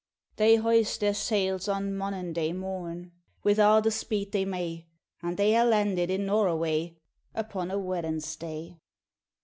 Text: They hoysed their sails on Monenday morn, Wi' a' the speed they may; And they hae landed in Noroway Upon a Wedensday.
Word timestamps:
They 0.37 0.55
hoysed 0.57 0.97
their 1.01 1.13
sails 1.13 1.67
on 1.67 1.93
Monenday 1.95 2.53
morn, 2.53 3.11
Wi' 3.45 3.51
a' 3.63 3.81
the 3.83 3.91
speed 3.91 4.31
they 4.31 4.45
may; 4.45 4.87
And 5.21 5.37
they 5.37 5.51
hae 5.51 5.61
landed 5.63 6.09
in 6.09 6.25
Noroway 6.25 6.95
Upon 7.35 7.69
a 7.69 7.77
Wedensday. 7.77 8.79